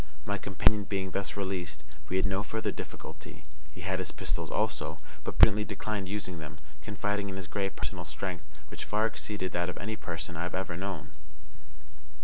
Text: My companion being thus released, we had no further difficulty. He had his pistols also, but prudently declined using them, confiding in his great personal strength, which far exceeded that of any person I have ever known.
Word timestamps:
My 0.25 0.39
companion 0.39 0.85
being 0.85 1.11
thus 1.11 1.37
released, 1.37 1.83
we 2.09 2.17
had 2.17 2.25
no 2.25 2.41
further 2.41 2.71
difficulty. 2.71 3.43
He 3.71 3.81
had 3.81 3.99
his 3.99 4.11
pistols 4.11 4.49
also, 4.49 4.97
but 5.23 5.37
prudently 5.37 5.63
declined 5.63 6.09
using 6.09 6.39
them, 6.39 6.57
confiding 6.81 7.29
in 7.29 7.35
his 7.35 7.45
great 7.47 7.75
personal 7.75 8.05
strength, 8.05 8.43
which 8.69 8.83
far 8.83 9.05
exceeded 9.05 9.51
that 9.51 9.69
of 9.69 9.77
any 9.77 9.95
person 9.95 10.35
I 10.35 10.41
have 10.41 10.55
ever 10.55 10.75
known. 10.75 11.11